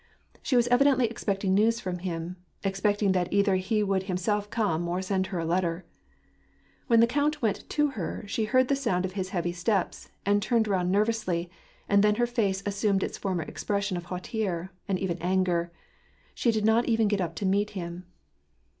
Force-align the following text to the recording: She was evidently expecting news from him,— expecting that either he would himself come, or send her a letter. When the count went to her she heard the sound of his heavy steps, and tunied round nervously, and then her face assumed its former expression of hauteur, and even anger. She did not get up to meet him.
She 0.41 0.55
was 0.55 0.67
evidently 0.69 1.05
expecting 1.05 1.53
news 1.53 1.79
from 1.79 1.99
him,— 1.99 2.37
expecting 2.63 3.11
that 3.11 3.31
either 3.31 3.57
he 3.57 3.83
would 3.83 4.01
himself 4.09 4.49
come, 4.49 4.87
or 4.87 4.99
send 4.99 5.27
her 5.27 5.37
a 5.37 5.45
letter. 5.45 5.85
When 6.87 7.01
the 7.01 7.05
count 7.05 7.43
went 7.43 7.69
to 7.69 7.89
her 7.91 8.23
she 8.25 8.45
heard 8.45 8.67
the 8.67 8.75
sound 8.75 9.05
of 9.05 9.11
his 9.11 9.29
heavy 9.29 9.51
steps, 9.51 10.09
and 10.25 10.41
tunied 10.41 10.67
round 10.67 10.91
nervously, 10.91 11.51
and 11.87 12.03
then 12.03 12.15
her 12.15 12.25
face 12.25 12.63
assumed 12.65 13.03
its 13.03 13.19
former 13.19 13.43
expression 13.43 13.95
of 13.95 14.05
hauteur, 14.05 14.71
and 14.87 14.97
even 14.97 15.19
anger. 15.19 15.71
She 16.33 16.49
did 16.51 16.65
not 16.65 16.87
get 16.87 17.21
up 17.21 17.35
to 17.35 17.45
meet 17.45 17.69
him. 17.77 18.05